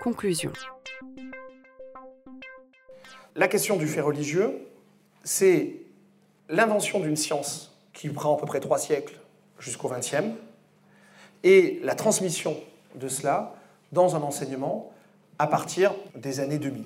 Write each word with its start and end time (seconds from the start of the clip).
Conclusion. 0.00 0.52
La 3.34 3.48
question 3.48 3.76
du 3.76 3.86
fait 3.86 4.00
religieux, 4.00 4.66
c'est 5.24 5.76
l'invention 6.48 7.00
d'une 7.00 7.16
science 7.16 7.78
qui 7.92 8.08
prend 8.08 8.36
à 8.36 8.40
peu 8.40 8.46
près 8.46 8.60
trois 8.60 8.78
siècles 8.78 9.18
jusqu'au 9.58 9.88
XXe, 9.88 10.34
et 11.44 11.80
la 11.82 11.94
transmission 11.94 12.56
de 12.94 13.08
cela 13.08 13.54
dans 13.92 14.16
un 14.16 14.22
enseignement 14.22 14.92
à 15.38 15.46
partir 15.46 15.94
des 16.14 16.40
années 16.40 16.58
2000. 16.58 16.84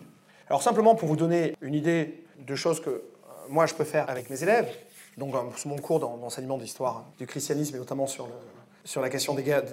Alors 0.48 0.62
simplement 0.62 0.94
pour 0.94 1.08
vous 1.08 1.16
donner 1.16 1.54
une 1.60 1.74
idée 1.74 2.24
de 2.38 2.54
choses 2.54 2.80
que 2.80 2.90
euh, 2.90 3.00
moi 3.48 3.66
je 3.66 3.74
peux 3.74 3.84
faire 3.84 4.08
avec 4.08 4.30
mes 4.30 4.42
élèves, 4.42 4.68
donc 5.16 5.34
mon 5.64 5.76
cours 5.78 5.98
d'enseignement 5.98 6.58
d'histoire 6.58 7.04
du 7.18 7.26
christianisme 7.26 7.74
et 7.76 7.78
notamment 7.78 8.06
sur, 8.06 8.26
le, 8.26 8.32
sur 8.86 9.02
la 9.02 9.10
question 9.10 9.34
des 9.34 9.42
guerres, 9.42 9.64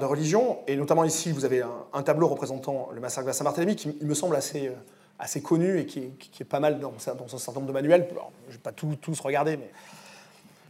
de 0.00 0.04
religion, 0.04 0.58
et 0.66 0.76
notamment 0.76 1.04
ici 1.04 1.30
vous 1.30 1.44
avez 1.44 1.62
un, 1.92 2.02
tableau 2.02 2.26
représentant 2.26 2.88
le 2.92 3.00
massacre 3.00 3.28
de 3.28 3.32
Saint-Barthélemy 3.32 3.76
qui 3.76 3.94
me 4.00 4.14
semble 4.14 4.34
assez, 4.34 4.68
euh, 4.68 4.72
assez 5.18 5.42
connu 5.42 5.78
et 5.78 5.86
qui, 5.86 6.10
est 6.40 6.44
pas 6.44 6.58
mal 6.58 6.80
dans, 6.80 6.94
un 6.94 7.38
certain 7.38 7.60
nombre 7.60 7.66
de 7.66 7.72
manuels. 7.72 8.08
je 8.10 8.14
ne 8.48 8.52
vais 8.52 8.58
pas 8.58 8.72
tous 8.72 9.20
regarder, 9.20 9.58
mais 9.58 9.70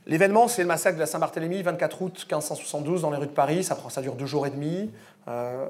L'événement, 0.04 0.48
c'est 0.48 0.62
le 0.62 0.68
massacre 0.68 0.96
de 0.96 1.00
la 1.00 1.06
Saint-Barthélemy, 1.06 1.62
24 1.62 2.02
août 2.02 2.26
1572, 2.28 3.02
dans 3.02 3.10
les 3.12 3.18
rues 3.18 3.28
de 3.28 3.30
Paris. 3.30 3.62
Ça, 3.62 3.78
ça 3.88 4.02
dure 4.02 4.16
deux 4.16 4.26
jours 4.26 4.48
et 4.48 4.50
demi. 4.50 4.90
Euh, 5.28 5.68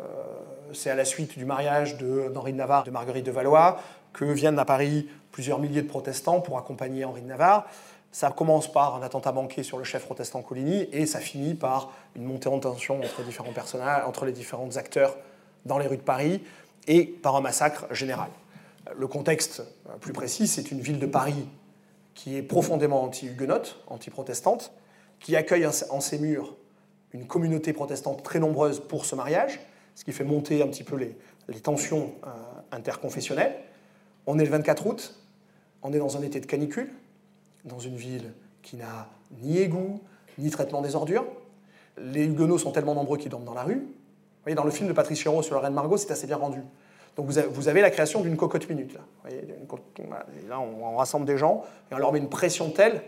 c'est 0.72 0.88
à 0.88 0.94
la 0.94 1.04
suite 1.04 1.36
du 1.36 1.44
mariage 1.44 1.98
d'Henri 1.98 2.52
de, 2.52 2.56
Navarre 2.56 2.84
de 2.84 2.90
Marguerite 2.90 3.26
de 3.26 3.30
Valois 3.30 3.78
que 4.14 4.24
viennent 4.24 4.58
à 4.58 4.64
Paris 4.64 5.06
plusieurs 5.32 5.58
milliers 5.58 5.82
de 5.82 5.88
protestants 5.88 6.40
pour 6.40 6.56
accompagner 6.56 7.04
Henri 7.04 7.20
de 7.20 7.26
Navarre. 7.26 7.66
Ça 8.12 8.30
commence 8.30 8.70
par 8.70 8.96
un 8.96 9.02
attentat 9.02 9.32
manqué 9.32 9.62
sur 9.62 9.78
le 9.78 9.84
chef 9.84 10.04
protestant 10.04 10.42
Coligny 10.42 10.86
et 10.92 11.06
ça 11.06 11.18
finit 11.18 11.54
par 11.54 11.92
une 12.14 12.24
montée 12.24 12.48
en 12.48 12.58
tension 12.58 13.00
entre, 13.00 13.22
différents 13.22 13.52
personnages, 13.52 14.04
entre 14.06 14.26
les 14.26 14.32
différents 14.32 14.76
acteurs 14.76 15.16
dans 15.64 15.78
les 15.78 15.86
rues 15.86 15.96
de 15.96 16.02
Paris 16.02 16.42
et 16.86 17.04
par 17.04 17.36
un 17.36 17.40
massacre 17.40 17.86
général. 17.94 18.28
Le 18.94 19.06
contexte 19.06 19.62
plus 20.00 20.12
précis, 20.12 20.46
c'est 20.46 20.70
une 20.70 20.80
ville 20.80 20.98
de 20.98 21.06
Paris 21.06 21.48
qui 22.14 22.36
est 22.36 22.42
profondément 22.42 23.02
anti-huguenote, 23.02 23.82
anti-protestante, 23.86 24.72
qui 25.18 25.34
accueille 25.34 25.66
en 25.66 26.00
ses 26.00 26.18
murs 26.18 26.54
une 27.12 27.26
communauté 27.26 27.72
protestante 27.72 28.22
très 28.22 28.38
nombreuse 28.38 28.80
pour 28.80 29.04
ce 29.06 29.14
mariage, 29.14 29.60
ce 29.94 30.04
qui 30.04 30.12
fait 30.12 30.24
monter 30.24 30.62
un 30.62 30.68
petit 30.68 30.84
peu 30.84 30.96
les, 30.96 31.60
tensions 31.60 32.14
euh, 32.24 32.28
interconfessionnelles. 32.72 33.54
On 34.26 34.38
est 34.38 34.44
le 34.44 34.50
24 34.50 34.86
août, 34.86 35.14
on 35.82 35.92
est 35.92 35.98
dans 35.98 36.16
un 36.16 36.22
été 36.22 36.40
de 36.40 36.46
canicule, 36.46 36.90
dans 37.64 37.78
une 37.78 37.96
ville 37.96 38.32
qui 38.62 38.76
n'a 38.76 39.08
ni 39.42 39.58
égout, 39.58 40.00
ni 40.38 40.50
traitement 40.50 40.80
des 40.80 40.94
ordures. 40.94 41.24
Les 41.98 42.24
huguenots 42.24 42.58
sont 42.58 42.72
tellement 42.72 42.94
nombreux 42.94 43.18
qu'ils 43.18 43.30
dorment 43.30 43.44
dans 43.44 43.54
la 43.54 43.64
rue. 43.64 43.80
Vous 43.80 44.44
voyez, 44.44 44.56
dans 44.56 44.64
le 44.64 44.70
film 44.70 44.88
de 44.88 44.92
Patrice 44.92 45.20
Chéreau 45.20 45.42
sur 45.42 45.54
la 45.54 45.60
reine 45.60 45.74
Margot, 45.74 45.96
c'est 45.96 46.10
assez 46.10 46.26
bien 46.26 46.36
rendu. 46.36 46.60
Donc 47.16 47.26
vous 47.26 47.68
avez, 47.68 47.82
la 47.82 47.90
création 47.90 48.22
d'une 48.22 48.36
cocotte 48.36 48.68
minute. 48.68 48.94
Là, 48.94 50.26
là 50.48 50.60
on, 50.60 50.96
rassemble 50.96 51.26
des 51.26 51.36
gens 51.36 51.62
et 51.90 51.94
on 51.94 51.98
leur 51.98 52.10
met 52.10 52.18
une 52.18 52.30
pression 52.30 52.70
telle 52.70 53.02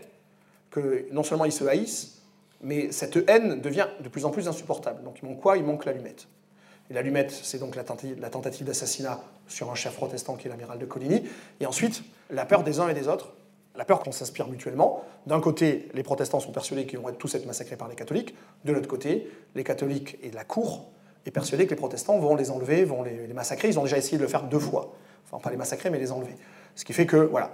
que 0.69 1.07
non 1.11 1.23
seulement 1.23 1.45
ils 1.45 1.51
se 1.51 1.63
haïssent, 1.63 2.21
mais 2.61 2.91
cette 2.91 3.17
haine 3.27 3.61
devient 3.61 3.87
de 4.01 4.09
plus 4.09 4.25
en 4.25 4.29
plus 4.29 4.47
insupportable. 4.47 5.03
Donc 5.03 5.17
il 5.23 5.27
manque 5.27 5.41
quoi? 5.41 5.57
Il 5.57 5.63
manque 5.63 5.85
l'allumette. 5.85 6.27
Et 6.91 6.93
l'allumette, 6.93 7.31
c'est 7.31 7.57
donc 7.57 7.75
la 7.75 7.83
tentative 7.83 8.65
d'assassinat 8.65 9.19
sur 9.47 9.71
un 9.71 9.75
chef 9.75 9.95
protestant 9.95 10.35
qui 10.35 10.47
est 10.47 10.51
l'amiral 10.51 10.77
de 10.77 10.85
Coligny. 10.85 11.23
Et 11.59 11.65
ensuite, 11.65 12.03
la 12.29 12.45
peur 12.45 12.63
des 12.63 12.79
uns 12.79 12.87
et 12.89 12.93
des 12.93 13.07
autres, 13.07 13.33
la 13.77 13.85
peur 13.85 13.99
qu'on 13.99 14.11
s'inspire 14.11 14.47
mutuellement. 14.47 15.03
D'un 15.27 15.39
côté, 15.39 15.89
les 15.93 16.03
protestants 16.03 16.39
sont 16.39 16.51
persuadés 16.51 16.85
qu'ils 16.85 16.99
vont 16.99 17.11
tous 17.13 17.33
être 17.35 17.45
massacrés 17.45 17.75
par 17.75 17.87
les 17.87 17.95
catholiques. 17.95 18.35
De 18.63 18.71
l'autre 18.71 18.87
côté, 18.87 19.29
les 19.55 19.63
catholiques 19.63 20.17
et 20.23 20.31
la 20.31 20.43
cour 20.43 20.85
est 21.25 21.31
persuadé 21.31 21.65
que 21.65 21.71
les 21.71 21.75
protestants 21.75 22.19
vont 22.19 22.35
les 22.35 22.51
enlever, 22.51 22.85
vont 22.85 23.03
les, 23.03 23.33
massacrer. 23.33 23.69
Ils 23.69 23.79
ont 23.79 23.83
déjà 23.83 23.97
essayé 23.97 24.17
de 24.17 24.21
le 24.21 24.27
faire 24.27 24.43
deux 24.43 24.59
fois. 24.59 24.93
Enfin, 25.25 25.41
pas 25.41 25.49
les 25.49 25.57
massacrer, 25.57 25.89
mais 25.89 25.99
les 25.99 26.11
enlever. 26.11 26.35
Ce 26.75 26.85
qui 26.85 26.93
fait 26.93 27.05
que, 27.05 27.17
voilà, 27.17 27.51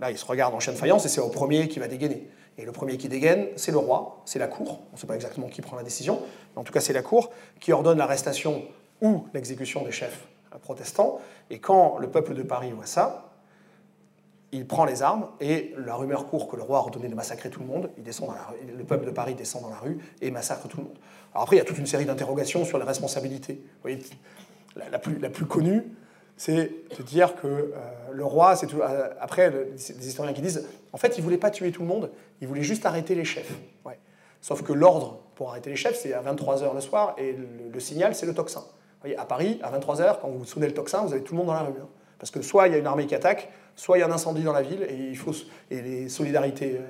là, 0.00 0.10
ils 0.10 0.18
se 0.18 0.26
regardent 0.26 0.54
en 0.54 0.60
chien 0.60 0.72
de 0.72 0.78
faïence 0.78 1.04
et 1.06 1.08
c'est 1.08 1.20
au 1.20 1.28
premier 1.28 1.68
qui 1.68 1.78
va 1.78 1.88
dégainer. 1.88 2.28
Et 2.58 2.64
le 2.64 2.72
premier 2.72 2.96
qui 2.96 3.08
dégaine, 3.08 3.48
c'est 3.56 3.72
le 3.72 3.78
roi, 3.78 4.22
c'est 4.24 4.38
la 4.38 4.48
cour. 4.48 4.80
On 4.90 4.96
ne 4.96 4.98
sait 4.98 5.06
pas 5.06 5.14
exactement 5.14 5.48
qui 5.48 5.62
prend 5.62 5.76
la 5.76 5.82
décision, 5.82 6.20
mais 6.54 6.60
en 6.60 6.64
tout 6.64 6.72
cas, 6.72 6.80
c'est 6.80 6.92
la 6.92 7.02
cour 7.02 7.30
qui 7.60 7.72
ordonne 7.72 7.98
l'arrestation 7.98 8.62
ou 9.02 9.26
l'exécution 9.34 9.82
des 9.82 9.92
chefs 9.92 10.26
protestants. 10.62 11.20
Et 11.50 11.58
quand 11.58 11.98
le 11.98 12.08
peuple 12.08 12.34
de 12.34 12.42
Paris 12.42 12.72
voit 12.72 12.86
ça, 12.86 13.25
il 14.56 14.66
prend 14.66 14.84
les 14.84 15.02
armes 15.02 15.28
et 15.40 15.74
la 15.78 15.94
rumeur 15.94 16.26
court 16.26 16.48
que 16.48 16.56
le 16.56 16.62
roi 16.62 16.78
a 16.78 16.80
ordonné 16.80 17.08
de 17.08 17.14
massacrer 17.14 17.50
tout 17.50 17.60
le 17.60 17.66
monde. 17.66 17.90
Il 17.98 18.02
descend 18.02 18.28
dans 18.28 18.34
la 18.34 18.46
le 18.76 18.84
peuple 18.84 19.06
de 19.06 19.10
Paris 19.10 19.34
descend 19.34 19.62
dans 19.62 19.70
la 19.70 19.78
rue 19.78 19.98
et 20.20 20.30
massacre 20.30 20.68
tout 20.68 20.78
le 20.78 20.84
monde. 20.84 20.96
Alors 21.32 21.42
après, 21.42 21.56
il 21.56 21.58
y 21.58 21.62
a 21.62 21.64
toute 21.64 21.78
une 21.78 21.86
série 21.86 22.06
d'interrogations 22.06 22.64
sur 22.64 22.78
les 22.78 22.84
responsabilités. 22.84 23.54
Vous 23.54 23.82
voyez, 23.82 23.98
la, 24.90 24.98
plus, 24.98 25.18
la 25.18 25.28
plus 25.28 25.46
connue, 25.46 25.84
c'est 26.36 26.72
de 26.98 27.02
dire 27.02 27.36
que 27.36 27.46
euh, 27.46 27.70
le 28.12 28.24
roi, 28.24 28.56
c'est 28.56 28.72
euh, 28.72 29.08
après, 29.20 29.50
des 29.50 30.08
historiens 30.08 30.32
qui 30.32 30.42
disent, 30.42 30.66
en 30.92 30.98
fait, 30.98 31.18
il 31.18 31.24
voulait 31.24 31.38
pas 31.38 31.50
tuer 31.50 31.72
tout 31.72 31.82
le 31.82 31.88
monde, 31.88 32.10
il 32.40 32.48
voulait 32.48 32.62
juste 32.62 32.86
arrêter 32.86 33.14
les 33.14 33.24
chefs. 33.24 33.52
Ouais. 33.84 33.98
Sauf 34.40 34.62
que 34.62 34.72
l'ordre 34.72 35.20
pour 35.34 35.50
arrêter 35.50 35.70
les 35.70 35.76
chefs, 35.76 35.98
c'est 35.98 36.12
à 36.12 36.22
23h 36.22 36.74
le 36.74 36.80
soir, 36.80 37.14
et 37.18 37.36
le, 37.72 37.80
signal, 37.80 38.14
c'est 38.14 38.26
le 38.26 38.34
tocsin. 38.34 38.60
Vous 38.60 39.00
voyez, 39.02 39.16
à 39.16 39.24
Paris, 39.24 39.58
à 39.62 39.76
23h, 39.76 40.20
quand 40.20 40.28
vous 40.28 40.44
sonnez 40.44 40.66
le 40.66 40.74
tocsin, 40.74 41.02
vous 41.02 41.12
avez 41.12 41.22
tout 41.22 41.34
le 41.34 41.38
monde 41.38 41.48
dans 41.48 41.54
la 41.54 41.62
rue. 41.62 41.74
Hein. 41.80 41.88
Parce 42.18 42.30
que 42.30 42.42
soit 42.42 42.68
il 42.68 42.72
y 42.72 42.76
a 42.76 42.78
une 42.78 42.86
armée 42.86 43.06
qui 43.06 43.14
attaque, 43.14 43.50
soit 43.74 43.98
il 43.98 44.00
y 44.00 44.04
a 44.04 44.06
un 44.06 44.12
incendie 44.12 44.42
dans 44.42 44.52
la 44.52 44.62
ville 44.62 44.82
et, 44.88 45.08
il 45.10 45.16
faut, 45.16 45.32
et 45.70 45.82
les 45.82 46.08
solidarités 46.08 46.76
euh, 46.78 46.82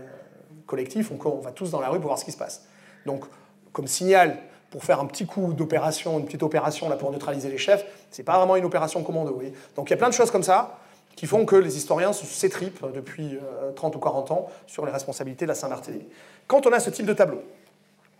collectives 0.66 1.04
font 1.04 1.16
qu'on 1.16 1.40
va 1.40 1.50
tous 1.50 1.70
dans 1.70 1.80
la 1.80 1.88
rue 1.88 1.98
pour 1.98 2.08
voir 2.08 2.18
ce 2.18 2.24
qui 2.24 2.32
se 2.32 2.36
passe. 2.36 2.66
Donc, 3.04 3.24
comme 3.72 3.86
signal 3.86 4.38
pour 4.70 4.84
faire 4.84 5.00
un 5.00 5.06
petit 5.06 5.26
coup 5.26 5.52
d'opération, 5.52 6.18
une 6.18 6.26
petite 6.26 6.42
opération 6.42 6.88
là 6.88 6.96
pour 6.96 7.10
neutraliser 7.10 7.48
les 7.48 7.58
chefs, 7.58 7.84
c'est 8.10 8.24
pas 8.24 8.36
vraiment 8.36 8.56
une 8.56 8.64
opération 8.64 9.02
commando. 9.02 9.40
Donc 9.74 9.88
il 9.88 9.90
y 9.90 9.94
a 9.94 9.96
plein 9.96 10.08
de 10.08 10.14
choses 10.14 10.30
comme 10.30 10.42
ça 10.42 10.78
qui 11.14 11.26
font 11.26 11.46
que 11.46 11.56
les 11.56 11.76
historiens 11.76 12.12
s'étripent 12.12 12.84
depuis 12.94 13.38
30 13.74 13.94
euh, 13.94 13.96
ou 13.96 14.00
40 14.00 14.30
ans 14.32 14.48
sur 14.66 14.84
les 14.84 14.92
responsabilités 14.92 15.46
de 15.46 15.48
la 15.48 15.54
Saint-Barthélemy. 15.54 16.06
Quand 16.46 16.66
on 16.66 16.72
a 16.72 16.80
ce 16.80 16.90
type 16.90 17.06
de 17.06 17.14
tableau, 17.14 17.42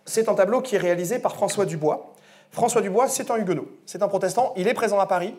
c'est 0.05 0.29
un 0.29 0.33
tableau 0.33 0.61
qui 0.61 0.75
est 0.75 0.79
réalisé 0.79 1.19
par 1.19 1.35
François 1.35 1.65
Dubois. 1.65 2.13
François 2.49 2.81
Dubois, 2.81 3.07
c'est 3.07 3.29
un 3.29 3.35
huguenot, 3.35 3.67
c'est 3.85 4.01
un 4.01 4.07
protestant, 4.07 4.53
il 4.55 4.67
est 4.67 4.73
présent 4.73 4.99
à 4.99 5.05
Paris, 5.05 5.35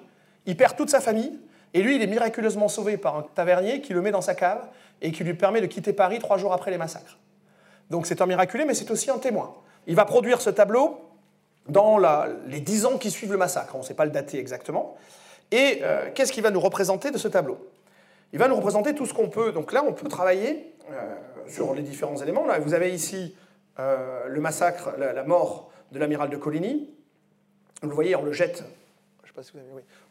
il 0.47 0.57
perd 0.57 0.77
toute 0.77 0.91
sa 0.91 1.01
famille, 1.01 1.39
et 1.75 1.83
lui, 1.83 1.97
il 1.97 2.03
est 2.03 2.07
miraculeusement 2.07 2.69
sauvé 2.69 2.97
par 2.97 3.17
un 3.17 3.27
tavernier 3.35 3.81
qui 3.81 3.93
le 3.93 4.01
met 4.01 4.11
dans 4.11 4.21
sa 4.23 4.35
cave 4.35 4.67
et 5.03 5.13
qui 5.13 5.25
lui 5.25 5.35
permet 5.35 5.61
de 5.61 5.67
quitter 5.67 5.93
Paris 5.93 6.19
trois 6.19 6.39
jours 6.39 6.53
après 6.53 6.71
les 6.71 6.79
massacres. 6.79 7.19
Donc 7.91 8.07
c'est 8.07 8.21
un 8.21 8.27
miraculé, 8.27 8.65
mais 8.65 8.75
c'est 8.75 8.91
aussi 8.91 9.11
un 9.11 9.19
témoin. 9.19 9.55
Il 9.87 9.95
va 9.95 10.05
produire 10.05 10.41
ce 10.41 10.51
tableau 10.51 11.01
dans 11.69 11.99
les 12.47 12.61
dix 12.61 12.87
ans 12.87 12.99
qui 12.99 13.11
suivent 13.11 13.33
le 13.33 13.39
massacre. 13.39 13.75
On 13.75 13.81
ne 13.81 13.85
sait 13.85 13.95
pas 13.95 14.05
le 14.05 14.11
dater 14.11 14.39
exactement. 14.39 14.97
Et 15.51 15.81
euh, 15.83 16.11
qu'est-ce 16.15 16.33
qu'il 16.33 16.43
va 16.43 16.51
nous 16.51 16.61
représenter 16.61 17.11
de 17.11 17.19
ce 17.19 17.29
tableau? 17.29 17.59
Il 18.33 18.39
va 18.39 18.49
nous 18.49 18.57
représenter 18.57 18.95
tout 18.95 19.07
ce 19.07 19.15
qu'on 19.15 19.29
peut. 19.29 19.53
Donc 19.53 19.73
là, 19.73 19.83
on 19.87 19.93
peut 19.93 20.09
travailler 20.09 20.75
euh, 20.91 21.15
sur 21.49 21.75
les 21.75 21.83
différents 21.83 22.17
éléments. 22.17 22.47
Vous 22.61 22.75
avez 22.75 22.93
ici 22.93 23.35
euh, 23.79 24.27
le 24.29 24.41
massacre, 24.41 24.95
la 24.99 25.23
mort 25.25 25.71
de 25.93 25.99
l'amiral 25.99 26.29
de 26.29 26.37
Coligny. 26.37 26.91
Vous 27.83 27.89
le 27.89 27.95
voyez, 27.95 28.17
on 28.17 28.23
le 28.23 28.33
jette 28.33 28.65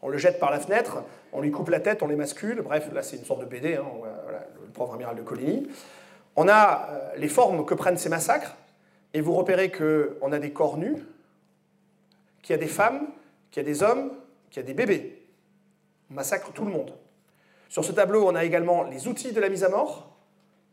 on 0.02 0.08
le 0.08 0.18
jette 0.18 0.38
par 0.38 0.50
la 0.50 0.60
fenêtre, 0.60 1.02
on 1.32 1.40
lui 1.40 1.50
coupe 1.50 1.68
la 1.68 1.80
tête, 1.80 2.02
on 2.02 2.06
les 2.06 2.16
mascule. 2.16 2.62
Bref, 2.62 2.90
là, 2.92 3.02
c'est 3.02 3.16
une 3.16 3.24
sorte 3.24 3.40
de 3.40 3.46
BD, 3.46 3.74
hein, 3.76 3.84
le 4.62 4.68
pauvre 4.68 4.94
amiral 4.94 5.16
de 5.16 5.22
Coligny. 5.22 5.68
On 6.36 6.48
a 6.48 6.88
euh, 6.90 7.16
les 7.16 7.28
formes 7.28 7.64
que 7.64 7.74
prennent 7.74 7.96
ces 7.96 8.08
massacres, 8.08 8.56
et 9.14 9.20
vous 9.20 9.34
repérez 9.34 9.70
qu'on 9.70 10.32
a 10.32 10.38
des 10.38 10.52
corps 10.52 10.76
nus, 10.76 10.96
qu'il 12.42 12.54
y 12.54 12.58
a 12.58 12.60
des 12.60 12.68
femmes, 12.68 13.08
qu'il 13.50 13.62
y 13.62 13.66
a 13.66 13.68
des 13.68 13.82
hommes, 13.82 14.12
qu'il 14.50 14.62
y 14.62 14.64
a 14.64 14.66
des 14.66 14.74
bébés. 14.74 15.26
On 16.10 16.14
massacre 16.14 16.52
tout 16.52 16.64
le 16.64 16.70
monde. 16.70 16.94
Sur 17.68 17.84
ce 17.84 17.92
tableau, 17.92 18.26
on 18.26 18.34
a 18.34 18.44
également 18.44 18.84
les 18.84 19.08
outils 19.08 19.32
de 19.32 19.40
la 19.40 19.48
mise 19.48 19.64
à 19.64 19.68
mort, 19.68 20.16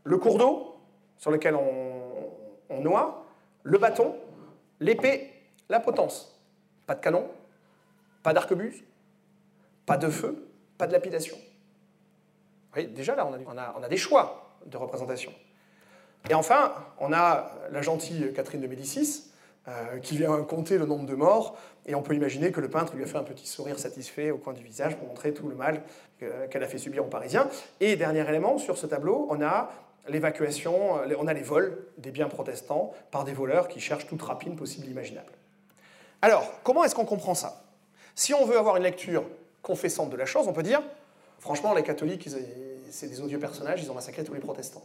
le 0.04 0.18
cours 0.18 0.38
d'eau 0.38 0.76
sur 1.18 1.32
lequel 1.32 1.56
on 1.56 2.82
noie, 2.82 3.26
le 3.64 3.78
bâton, 3.78 4.16
l'épée, 4.80 5.34
la 5.70 5.80
potence. 5.80 6.40
Pas 6.86 6.96
de 6.96 7.02
canon, 7.02 7.28
pas 8.26 8.34
d'arquebuse, 8.34 8.84
pas 9.86 9.98
de 9.98 10.10
feu, 10.10 10.50
pas 10.80 10.88
de 10.88 10.94
lapidation. 10.94 11.38
Déjà 12.90 13.16
là, 13.16 13.30
on 13.76 13.84
a, 13.84 13.88
des 13.88 13.98
choix 13.98 14.58
de 14.66 14.76
représentation. 14.78 15.32
Et 16.28 16.34
enfin, 16.34 16.74
on 17.00 17.14
a 17.14 17.52
la 17.70 17.84
gentille 17.84 18.34
Catherine 18.34 18.62
de 18.62 18.68
Médicis, 18.68 19.32
euh, 19.68 20.00
qui 20.00 20.18
vient 20.18 20.42
compter 20.42 20.80
le 20.80 20.88
nombre 20.88 21.06
de 21.06 21.14
morts, 21.14 21.56
et 21.86 21.94
on 21.94 22.02
peut 22.02 22.16
imaginer 22.16 22.52
que 22.52 22.60
le 22.60 22.68
peintre 22.68 22.96
lui 22.96 23.04
a 23.04 23.06
fait 23.06 23.20
un 23.20 23.24
petit 23.24 23.46
sourire 23.46 23.78
satisfait 23.78 24.32
au 24.32 24.40
coin 24.40 24.54
du 24.54 24.64
visage 24.64 24.96
pour 24.98 25.08
montrer 25.08 25.32
tout 25.32 25.48
le 25.48 25.56
mal 25.56 25.84
qu'elle 26.50 26.64
a 26.64 26.68
fait 26.68 26.80
subir 26.80 27.06
aux 27.06 27.10
Parisiens. 27.10 27.48
Et 27.80 27.96
dernier 27.96 28.28
élément, 28.28 28.58
sur 28.58 28.80
ce 28.80 28.88
tableau, 28.88 29.28
on 29.30 29.40
a 29.44 29.70
l'évacuation, 30.08 30.94
on 31.20 31.28
a 31.28 31.34
les 31.34 31.44
vols 31.44 31.78
des 32.00 32.10
biens 32.10 32.28
protestants 32.28 32.92
par 33.12 33.24
des 33.24 33.34
voleurs 33.34 33.68
qui 33.68 33.80
cherchent 33.80 34.08
toute 34.08 34.24
rapine 34.24 34.56
possible 34.56 34.88
imaginable. 34.88 35.32
Alors, 36.24 36.52
comment 36.64 36.84
est-ce 36.84 36.96
qu'on 36.96 37.06
comprend 37.06 37.36
ça? 37.36 37.65
Si 38.16 38.34
on 38.34 38.46
veut 38.46 38.58
avoir 38.58 38.78
une 38.78 38.84
lecture 38.84 39.24
confessante 39.62 40.10
de 40.10 40.18
la 40.18 40.26
chose, 40.26 40.48
on 40.48 40.54
peut 40.54 40.64
dire, 40.64 40.82
franchement, 41.40 41.74
les 41.74 41.84
catholiques, 41.84 42.30
c'est 42.90 43.08
des 43.08 43.22
odieux 43.22 43.40
personnages, 43.40 43.84
ils 43.84 43.92
ont 43.92 43.96
massacré 43.96 44.24
tous 44.24 44.34
les 44.34 44.40
protestants. 44.40 44.84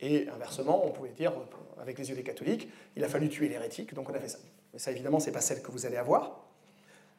Et 0.00 0.28
inversement, 0.28 0.84
on 0.84 0.90
pouvait 0.90 1.10
dire, 1.10 1.32
avec 1.80 1.98
les 1.98 2.10
yeux 2.10 2.16
des 2.16 2.22
catholiques, 2.22 2.68
il 2.96 3.04
a 3.04 3.08
fallu 3.08 3.28
tuer 3.28 3.48
l'hérétique, 3.48 3.94
donc 3.94 4.08
on 4.10 4.14
a 4.14 4.20
fait 4.20 4.28
ça. 4.28 4.38
Mais 4.72 4.78
ça, 4.78 4.90
évidemment, 4.90 5.20
ce 5.20 5.26
n'est 5.26 5.32
pas 5.32 5.40
celle 5.40 5.62
que 5.62 5.70
vous 5.70 5.86
allez 5.86 5.96
avoir. 5.96 6.44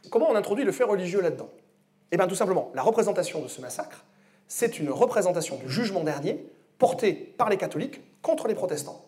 Comment 0.09 0.29
on 0.29 0.35
introduit 0.35 0.63
le 0.63 0.71
fait 0.71 0.83
religieux 0.83 1.21
là-dedans? 1.21 1.49
Eh 2.11 2.17
bien 2.17 2.27
tout 2.27 2.35
simplement, 2.35 2.71
la 2.73 2.81
représentation 2.81 3.41
de 3.41 3.47
ce 3.47 3.61
massacre, 3.61 4.05
c'est 4.47 4.79
une 4.79 4.89
représentation 4.89 5.57
du 5.57 5.69
jugement 5.69 6.03
dernier 6.03 6.43
porté 6.77 7.13
par 7.13 7.49
les 7.49 7.57
catholiques 7.57 8.01
contre 8.21 8.47
les 8.47 8.55
protestants. 8.55 9.05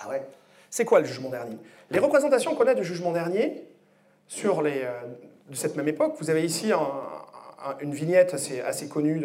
Ah 0.00 0.08
ouais? 0.08 0.26
C'est 0.70 0.84
quoi 0.84 1.00
le 1.00 1.06
jugement 1.06 1.28
dernier? 1.28 1.58
Les 1.90 1.98
représentations 1.98 2.54
qu'on 2.54 2.66
a 2.66 2.74
du 2.74 2.84
jugement 2.84 3.12
dernier 3.12 3.64
sur 4.28 4.60
euh, 4.64 5.00
de 5.48 5.56
cette 5.56 5.76
même 5.76 5.88
époque, 5.88 6.14
vous 6.18 6.30
avez 6.30 6.44
ici 6.44 6.70
une 7.80 7.92
vignette 7.92 8.34
assez, 8.34 8.60
assez 8.60 8.88
connue 8.88 9.20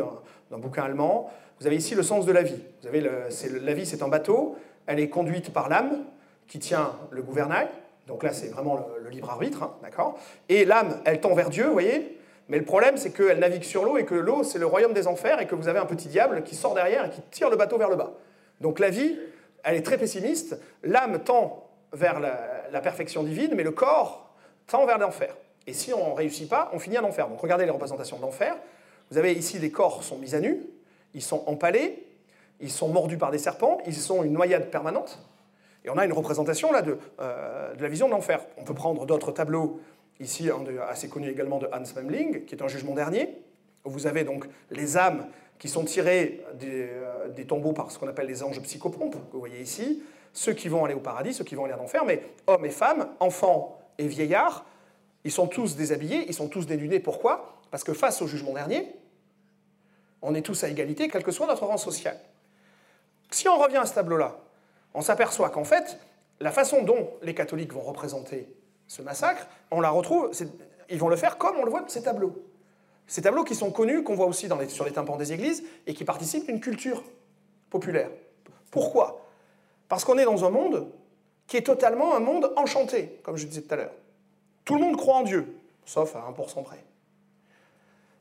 d'un 0.50 0.58
bouquin 0.58 0.84
allemand. 0.84 1.32
Vous 1.60 1.68
avez 1.68 1.76
ici 1.76 1.94
le 1.94 2.04
sens 2.04 2.26
de 2.26 2.32
la 2.32 2.42
vie. 2.42 2.60
La 2.84 3.74
vie, 3.74 3.86
c'est 3.86 4.02
un 4.02 4.08
bateau. 4.08 4.58
Elle 4.88 5.00
est 5.00 5.10
conduite 5.10 5.54
par 5.54 5.70
l'âme 5.70 6.04
qui 6.48 6.60
tient 6.60 6.94
le 7.12 7.22
gouvernail. 7.22 7.68
Donc 8.08 8.24
là, 8.24 8.34
c'est 8.34 8.48
vraiment 8.48 8.88
le, 9.02 9.10
libre 9.10 9.30
arbitre, 9.30 9.64
hein, 9.64 10.14
Et 10.50 10.66
l'âme, 10.66 11.00
elle 11.06 11.22
tend 11.22 11.34
vers 11.34 11.50
Dieu, 11.50 11.66
vous 11.68 11.74
voyez 11.74 12.20
Mais 12.50 12.58
le 12.58 12.66
problème, 12.66 12.98
c'est 12.98 13.12
qu'elle 13.12 13.40
navigue 13.40 13.64
sur 13.64 13.86
l'eau 13.86 13.98
et 13.98 14.06
que 14.06 14.16
l'eau, 14.16 14.44
c'est 14.44 14.60
le 14.60 14.66
royaume 14.66 14.94
des 14.94 15.08
enfers 15.08 15.40
et 15.40 15.48
que 15.48 15.56
vous 15.56 15.68
avez 15.68 15.80
un 15.80 15.86
petit 15.86 16.10
diable 16.10 16.44
qui 16.44 16.56
sort 16.56 16.74
derrière 16.74 17.06
et 17.06 17.10
qui 17.10 17.22
tire 17.32 17.50
le 17.50 17.56
bateau 17.56 17.78
vers 17.78 17.90
le 17.90 17.96
bas. 17.96 18.14
Donc 18.60 18.80
la 18.80 18.90
vie, 18.90 19.18
elle 19.64 19.76
est 19.76 19.86
très 19.86 19.98
pessimiste. 19.98 20.60
L'âme 20.84 21.20
tend 21.24 21.70
vers 21.94 22.20
la, 22.20 22.82
perfection 22.82 23.24
divine, 23.24 23.54
mais 23.56 23.64
le 23.64 23.72
corps 23.72 24.33
tend 24.68 24.86
vers 24.86 24.98
l'enfer. 24.98 25.36
Et 25.68 25.74
si 25.74 25.94
on 25.94 26.12
ne 26.12 26.16
réussit 26.16 26.50
pas, 26.50 26.70
on 26.74 26.80
finit 26.80 26.98
en 26.98 27.04
enfer. 27.04 27.28
Donc 27.28 27.40
regardez 27.40 27.66
les 27.66 27.72
représentations 27.72 28.18
de 28.18 28.22
l'enfer. 28.22 28.56
Vous 29.12 29.18
avez 29.18 29.34
ici 29.34 29.60
les 29.60 29.72
corps 29.72 30.04
sont 30.04 30.18
mis 30.18 30.36
à 30.36 30.40
nu, 30.40 30.62
ils 31.14 31.22
sont 31.22 31.44
empalés, 31.48 32.08
ils 32.60 32.72
sont 32.72 32.88
mordus 32.88 33.18
par 33.18 33.32
des 33.32 33.38
serpents, 33.38 33.80
ils 33.86 33.96
sont 33.96 34.24
une 34.24 34.34
noyade 34.34 34.70
permanente. 34.70 35.20
Et 35.86 35.90
on 35.90 35.98
a 35.98 36.06
une 36.06 36.14
représentation 36.14 36.72
là 36.72 36.82
de, 36.82 36.98
euh, 37.20 37.74
la 37.78 37.88
vision 37.90 38.08
de 38.08 38.12
l'enfer. 38.12 38.42
On 38.58 38.64
peut 38.64 38.74
prendre 38.74 39.06
d'autres 39.06 39.32
tableaux, 39.32 39.82
ici 40.20 40.50
un 40.50 40.64
assez 40.88 41.10
connu 41.10 41.30
également 41.30 41.60
de 41.60 41.68
Hans 41.74 41.84
Memling, 41.96 42.46
qui 42.46 42.56
est 42.56 42.64
un 42.64 42.68
jugement 42.68 42.94
dernier, 42.94 43.38
où 43.84 43.90
vous 43.90 44.08
avez 44.08 44.24
donc 44.24 44.48
les 44.72 44.98
âmes 44.98 45.28
qui 45.60 45.68
sont 45.68 45.84
tirées 45.84 46.42
des, 46.56 46.90
euh, 46.90 47.30
des 47.30 47.46
tombeaux 47.46 47.74
par 47.74 47.92
ce 47.92 48.00
qu'on 48.00 48.08
appelle 48.08 48.28
les 48.28 48.44
anges 48.44 48.62
psychopompes, 48.62 49.14
que 49.14 49.34
vous 49.34 49.40
voyez 49.40 49.62
ici, 49.62 50.02
ceux 50.32 50.54
qui 50.54 50.68
vont 50.68 50.86
aller 50.86 50.96
au 50.96 51.00
paradis, 51.00 51.34
ceux 51.34 51.44
qui 51.44 51.56
vont 51.56 51.66
aller 51.66 51.74
en 51.74 51.84
enfer, 51.84 52.06
mais 52.06 52.24
hommes 52.48 52.66
et 52.66 52.72
femmes, 52.72 53.10
enfants 53.20 53.83
et 53.98 54.08
vieillards, 54.08 54.66
ils 55.24 55.32
sont 55.32 55.48
tous 55.48 55.76
déshabillés, 55.76 56.26
ils 56.28 56.34
sont 56.34 56.48
tous 56.48 56.66
dénudés. 56.66 57.00
Pourquoi? 57.00 57.62
Parce 57.72 57.84
que 57.84 57.94
face 57.94 58.22
au 58.22 58.28
jugement 58.28 58.54
dernier, 58.54 58.94
on 60.22 60.36
est 60.36 60.42
tous 60.42 60.64
à 60.64 60.70
égalité, 60.70 61.08
quel 61.08 61.24
que 61.24 61.32
soit 61.32 61.48
notre 61.48 61.66
rang 61.66 61.78
social. 61.78 62.20
Si 63.32 63.48
on 63.48 63.58
revient 63.58 63.78
à 63.78 63.86
ce 63.86 63.94
tableau-là, 63.94 64.38
on 64.94 65.02
s'aperçoit 65.02 65.50
qu'en 65.50 65.64
fait, 65.64 65.98
la 66.40 66.52
façon 66.52 66.84
dont 66.84 67.10
les 67.22 67.34
catholiques 67.34 67.74
vont 67.74 67.82
représenter 67.82 68.48
ce 68.88 69.02
massacre, 69.02 69.48
on 69.72 69.82
la 69.82 69.90
retrouve, 69.90 70.32
ils 70.90 71.00
vont 71.00 71.10
le 71.10 71.16
faire 71.16 71.38
comme 71.38 71.58
on 71.58 71.64
le 71.64 71.72
voit 71.72 71.82
dans 71.82 71.90
ces 71.90 72.04
tableaux. 72.04 72.44
Ces 73.08 73.22
tableaux 73.22 73.44
qui 73.44 73.56
sont 73.56 73.72
connus, 73.72 74.04
qu'on 74.04 74.16
voit 74.16 74.28
aussi 74.28 74.48
sur 74.70 74.86
les 74.86 74.92
tympans 74.92 75.18
des 75.18 75.34
églises, 75.34 75.64
et 75.88 75.94
qui 75.94 76.06
participent 76.06 76.46
d'une 76.46 76.60
culture 76.60 77.04
populaire. 77.70 78.10
Pourquoi? 78.72 79.26
Parce 79.90 80.06
qu'on 80.06 80.18
est 80.18 80.26
dans 80.26 80.46
un 80.46 80.50
monde 80.50 80.92
qui 81.48 81.58
est 81.58 81.64
totalement 81.64 82.16
un 82.16 82.20
monde 82.20 82.52
enchanté, 82.56 83.20
comme 83.24 83.38
je 83.38 83.46
disais 83.46 83.62
tout 83.62 83.74
à 83.74 83.78
l'heure. 83.78 83.94
Tout 84.66 84.76
le 84.76 84.82
monde 84.82 84.98
croit 84.98 85.18
en 85.18 85.24
Dieu, 85.24 85.56
sauf 85.86 86.16
à 86.16 86.20
1% 86.32 86.64
près. 86.64 86.84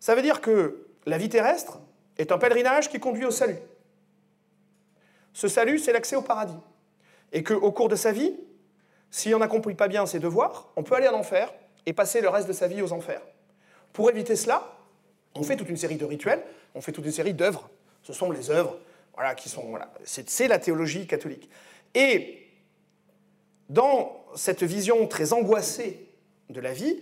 Ça 0.01 0.15
veut 0.15 0.23
dire 0.23 0.41
que 0.41 0.87
la 1.07 1.19
vie 1.19 1.29
terrestre 1.29 1.79
est 2.19 2.33
un 2.33 2.39
pèlerinage 2.39 2.89
qui 2.89 2.99
conduit 2.99 3.25
au 3.25 3.31
salut. 3.31 3.59
Ce 5.33 5.49
salut, 5.49 5.79
c'est 5.79 5.93
l'accès 5.93 6.17
au 6.17 6.23
paradis. 6.23 6.59
Et 7.33 7.43
qu'au 7.43 7.73
cours 7.73 7.89
de 7.89 7.97
sa 7.97 8.13
vie, 8.13 8.35
si 9.11 9.35
on 9.35 9.39
n'accomplit 9.39 9.75
pas 9.75 9.89
bien 9.89 10.05
ses 10.07 10.19
devoirs, 10.19 10.69
on 10.77 10.83
peut 10.83 10.95
aller 10.95 11.09
en 11.09 11.15
enfer 11.15 11.53
et 11.87 11.93
passer 11.93 12.21
le 12.21 12.29
reste 12.29 12.49
de 12.49 12.53
sa 12.53 12.67
vie 12.67 12.83
aux 12.83 12.93
enfers. 12.93 13.23
Pour 13.93 14.11
éviter 14.11 14.37
cela, 14.37 14.77
on 15.35 15.43
fait 15.43 15.57
toute 15.57 15.69
une 15.69 15.77
série 15.77 15.97
de 15.97 16.05
rituels, 16.05 16.43
on 16.75 16.81
fait 16.81 16.93
toute 16.93 17.05
une 17.05 17.13
série 17.13 17.35
d'œuvres. 17.35 17.71
Ce 18.03 18.13
sont 18.13 18.31
les 18.31 18.51
œuvres 18.51 18.79
voilà, 19.15 19.35
qui 19.35 19.49
sont. 19.49 19.63
Voilà, 19.69 19.93
c'est 20.05 20.49
la 20.49 20.59
théologie 20.59 21.07
catholique. 21.07 21.49
Et 21.95 22.49
dans 23.69 24.25
cette 24.35 24.63
vision 24.63 25.07
très 25.07 25.33
angoissée 25.33 26.07
de 26.51 26.61
la 26.61 26.73
vie, 26.73 26.99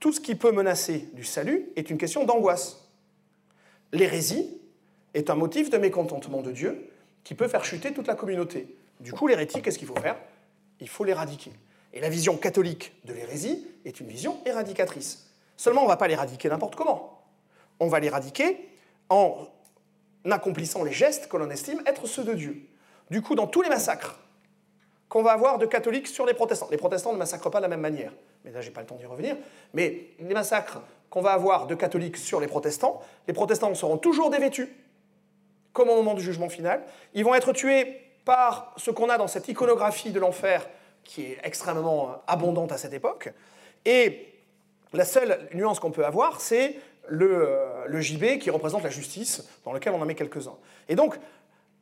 tout 0.00 0.12
ce 0.12 0.20
qui 0.20 0.34
peut 0.34 0.52
menacer 0.52 1.08
du 1.14 1.24
salut 1.24 1.66
est 1.76 1.90
une 1.90 1.98
question 1.98 2.24
d'angoisse. 2.24 2.88
L'hérésie 3.92 4.60
est 5.14 5.30
un 5.30 5.34
motif 5.34 5.70
de 5.70 5.78
mécontentement 5.78 6.42
de 6.42 6.52
Dieu 6.52 6.90
qui 7.22 7.34
peut 7.34 7.48
faire 7.48 7.64
chuter 7.64 7.92
toute 7.92 8.06
la 8.06 8.14
communauté. 8.14 8.76
Du 9.00 9.12
coup, 9.12 9.26
l'hérétique, 9.26 9.62
qu'est-ce 9.62 9.78
qu'il 9.78 9.88
faut 9.88 9.96
faire? 9.96 10.16
Il 10.80 10.88
faut 10.88 11.04
l'éradiquer. 11.04 11.52
Et 11.92 12.00
la 12.00 12.08
vision 12.08 12.36
catholique 12.36 12.92
de 13.04 13.12
l'hérésie 13.12 13.66
est 13.84 14.00
une 14.00 14.08
vision 14.08 14.38
éradicatrice. 14.44 15.30
Seulement, 15.56 15.82
on 15.82 15.84
ne 15.84 15.90
va 15.90 15.96
pas 15.96 16.08
l'éradiquer 16.08 16.48
n'importe 16.48 16.74
comment. 16.74 17.22
On 17.80 17.88
va 17.88 18.00
l'éradiquer 18.00 18.68
en 19.08 19.46
accomplissant 20.28 20.82
les 20.82 20.92
gestes 20.92 21.28
que 21.28 21.36
l'on 21.36 21.50
estime 21.50 21.80
être 21.86 22.06
ceux 22.06 22.24
de 22.24 22.34
Dieu. 22.34 22.66
Du 23.10 23.22
coup, 23.22 23.34
dans 23.34 23.46
tous 23.46 23.62
les 23.62 23.68
massacres 23.68 24.18
qu'on 25.14 25.22
va 25.22 25.30
avoir 25.30 25.58
de 25.58 25.66
catholiques 25.66 26.08
sur 26.08 26.26
les 26.26 26.34
protestants, 26.34 26.66
les 26.72 26.76
protestants 26.76 27.12
ne 27.12 27.18
massacrent 27.18 27.48
pas 27.48 27.58
de 27.58 27.62
la 27.62 27.68
même 27.68 27.80
manière, 27.80 28.10
mais 28.44 28.50
là, 28.50 28.60
je 28.60 28.66
n'ai 28.66 28.72
pas 28.72 28.80
le 28.80 28.86
temps 28.88 28.96
d'y 28.96 29.06
revenir, 29.06 29.36
mais 29.72 30.08
les 30.18 30.34
massacres 30.34 30.80
qu'on 31.08 31.20
va 31.20 31.30
avoir 31.30 31.68
de 31.68 31.76
catholiques 31.76 32.16
sur 32.16 32.40
les 32.40 32.48
protestants, 32.48 33.00
les 33.28 33.32
protestants 33.32 33.72
seront 33.76 33.96
toujours 33.96 34.28
dévêtus, 34.30 34.68
comme 35.72 35.88
au 35.88 35.94
moment 35.94 36.14
du 36.14 36.20
jugement 36.20 36.48
final. 36.48 36.82
Ils 37.14 37.24
vont 37.24 37.32
être 37.36 37.52
tués 37.52 38.00
par 38.24 38.74
ce 38.76 38.90
qu'on 38.90 39.08
a 39.08 39.16
dans 39.16 39.28
cette 39.28 39.46
iconographie 39.46 40.10
de 40.10 40.18
l'enfer 40.18 40.68
qui 41.04 41.22
est 41.22 41.38
extrêmement 41.44 42.08
euh, 42.08 42.14
abondante 42.26 42.72
à 42.72 42.76
cette 42.76 42.92
époque. 42.92 43.32
Et 43.84 44.34
la 44.92 45.04
seule 45.04 45.48
nuance 45.54 45.78
qu'on 45.78 45.92
peut 45.92 46.04
avoir, 46.04 46.40
c'est 46.40 46.74
le, 47.06 47.46
euh, 47.46 47.84
le, 47.86 48.00
gibet 48.00 48.40
qui 48.40 48.50
représente 48.50 48.82
la 48.82 48.90
justice, 48.90 49.48
dans 49.64 49.72
lequel 49.72 49.92
on 49.92 50.02
en 50.02 50.06
met 50.06 50.16
quelques-uns. 50.16 50.56
Et 50.88 50.96
donc, 50.96 51.14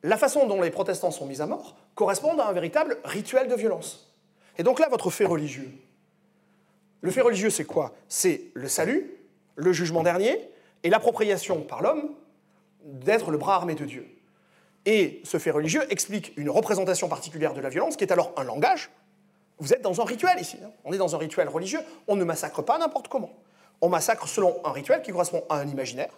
la 0.03 0.17
façon 0.17 0.47
dont 0.47 0.61
les 0.61 0.71
protestants 0.71 1.11
sont 1.11 1.27
mis 1.27 1.41
à 1.41 1.47
mort 1.47 1.77
correspond 1.95 2.37
à 2.39 2.47
un 2.47 2.53
véritable 2.53 2.99
rituel 3.05 3.49
de 3.49 3.55
violence. 3.55 4.13
Et 4.59 4.63
donc 4.63 4.81
là, 4.81 4.89
votre 4.89 5.11
fait 5.11 5.25
religieux. 5.25 5.71
Le 7.01 7.11
fait 7.11 7.21
religieux, 7.21 7.51
c'est 7.51 7.65
quoi? 7.65 7.95
C'est 8.09 8.43
le 8.55 8.69
salut, 8.69 9.13
le 9.57 9.73
jugement 9.73 10.03
dernier 10.03 10.39
et 10.83 10.91
l'appropriation 10.91 11.63
par 11.63 11.83
l'homme 11.83 12.11
d'être 12.85 13.31
le 13.31 13.39
bras 13.39 13.57
armé 13.57 13.75
de 13.75 13.85
Dieu. 13.85 14.07
Et 14.87 15.21
ce 15.25 15.39
fait 15.39 15.51
religieux 15.51 15.85
explique 15.91 16.33
une 16.37 16.51
représentation 16.51 17.09
particulière 17.09 17.55
de 17.55 17.61
la 17.61 17.69
violence, 17.69 17.97
qui 17.97 18.05
est 18.05 18.13
alors 18.13 18.33
un 18.37 18.43
langage. 18.43 18.91
Vous 19.59 19.73
êtes 19.73 19.83
dans 19.83 20.01
un 20.01 20.05
rituel 20.05 20.41
ici, 20.41 20.59
hein. 20.65 20.71
on 20.85 20.93
est 20.93 20.99
dans 20.99 21.15
un 21.15 21.19
rituel 21.19 21.49
religieux, 21.49 21.81
on 22.09 22.17
ne 22.17 22.25
massacre 22.25 22.63
pas 22.63 22.79
n'importe 22.79 23.07
comment. 23.07 23.31
On 23.81 23.89
massacre 23.89 24.27
selon 24.27 24.61
un 24.65 24.73
rituel 24.73 25.03
qui 25.03 25.13
correspond 25.13 25.45
à 25.49 25.57
un 25.57 25.69
imaginaire, 25.69 26.11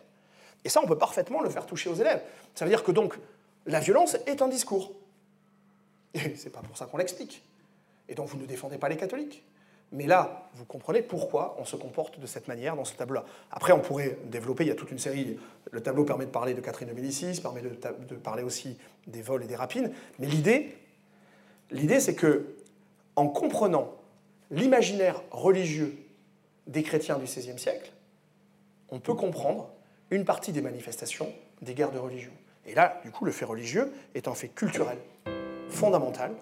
et 0.65 0.71
ça 0.71 0.81
on 0.83 0.87
peut 0.87 0.97
parfaitement 0.97 1.43
le 1.43 1.51
faire 1.51 1.67
toucher 1.67 1.91
aux 1.91 1.95
élèves. 1.95 2.23
Ça 2.55 2.65
veut 2.65 2.71
dire 2.71 2.83
que 2.83 2.93
donc 2.93 3.19
la 3.67 3.81
violence 3.81 4.17
est 4.27 4.43
un 4.43 4.49
discours. 4.49 4.93
Et 6.15 6.37
c'est 6.37 6.51
pas 6.51 6.61
pour 6.61 6.77
ça 6.77 6.87
qu'on 6.87 6.99
l'explique. 6.99 7.43
Et 8.09 8.15
donc 8.15 8.29
vous 8.29 8.39
ne 8.39 8.47
défendez 8.47 8.79
pas 8.79 8.89
les 8.89 8.97
catholiques. 8.97 9.45
Mais 9.93 10.07
là, 10.07 10.51
vous 10.55 10.65
comprenez 10.65 11.03
pourquoi 11.03 11.57
on 11.61 11.65
se 11.65 11.77
comporte 11.77 12.19
de 12.19 12.27
cette 12.27 12.49
manière 12.49 12.75
dans 12.75 12.85
ce 12.85 12.95
tableau-là. 12.95 13.25
Après, 13.53 13.73
on 13.73 13.81
pourrait 13.81 14.19
développer, 14.25 14.65
il 14.65 14.69
y 14.69 14.73
a 14.73 14.75
toute 14.75 14.91
une 14.91 14.99
série. 14.99 15.39
Le 15.71 15.83
tableau 15.83 16.05
permet 16.05 16.27
de 16.27 16.31
parler 16.31 16.55
de 16.55 16.61
Catherine 16.61 16.89
de 16.89 16.95
Médicis, 16.95 17.41
permet 17.41 17.63
de, 17.63 18.15
parler 18.17 18.43
aussi 18.43 18.77
des 19.07 19.23
vols 19.23 19.45
et 19.45 19.47
des 19.47 19.55
rapines. 19.55 19.93
Mais 20.19 20.27
l'idée, 20.27 20.77
l'idée, 21.71 22.01
c'est 22.01 22.17
que, 22.17 22.57
en 23.15 23.29
comprenant 23.29 23.95
l'imaginaire 24.51 25.23
religieux 25.31 25.97
des 26.67 26.83
chrétiens 26.83 27.19
du 27.19 27.25
XVIe 27.27 27.59
siècle, 27.59 27.93
on 28.89 28.99
peut 28.99 29.15
comprendre 29.15 29.71
une 30.11 30.25
partie 30.25 30.51
des 30.51 30.63
manifestations 30.63 31.33
des 31.63 31.75
guerres 31.75 31.93
de 31.93 31.99
religion. 31.99 32.33
Et 32.67 32.75
là, 32.75 33.01
du 33.05 33.11
coup, 33.11 33.25
le 33.25 33.33
fait 33.33 33.45
religieux 33.45 33.93
est 34.15 34.29
un 34.29 34.35
fait 34.35 34.49
culturel 34.49 34.99
fondamental 35.69 36.33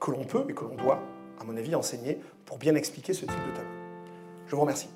que 0.00 0.10
l'on 0.10 0.24
peut 0.24 0.44
et 0.48 0.54
que 0.54 0.64
l'on 0.64 0.76
doit 0.76 1.00
à 1.40 1.44
mon 1.44 1.56
avis, 1.56 1.74
enseigner 1.74 2.18
pour 2.44 2.58
bien 2.58 2.74
expliquer 2.74 3.12
ce 3.12 3.20
type 3.20 3.30
de 3.30 3.54
tableau. 3.54 3.70
Je 4.46 4.54
vous 4.54 4.60
remercie. 4.60 4.88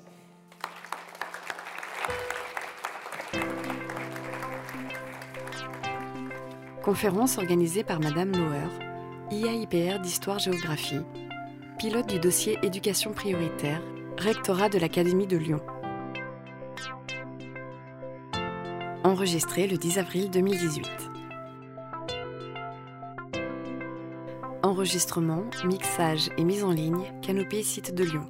Conférence 6.83 7.37
organisée 7.37 7.83
par 7.83 7.99
Madame 7.99 8.31
Loher, 8.31 8.69
IAIPR 9.31 9.99
d'Histoire-Géographie, 9.99 11.01
pilote 11.77 12.07
du 12.07 12.19
dossier 12.19 12.57
Éducation 12.63 13.13
prioritaire, 13.13 13.81
rectorat 14.17 14.69
de 14.69 14.79
l'Académie 14.79 15.27
de 15.27 15.37
Lyon. 15.37 15.61
Enregistré 19.03 19.65
le 19.65 19.77
10 19.77 19.97
avril 19.97 20.29
2018. 20.29 20.85
Enregistrement, 24.61 25.43
mixage 25.65 26.29
et 26.37 26.43
mise 26.43 26.63
en 26.63 26.71
ligne, 26.71 27.11
Canopée 27.23 27.63
Site 27.63 27.95
de 27.95 28.03
Lyon. 28.03 28.29